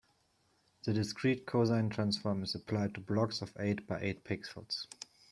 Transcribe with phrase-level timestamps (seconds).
[0.83, 4.87] The discrete cosine transform is applied to blocks of eight by eight pixels.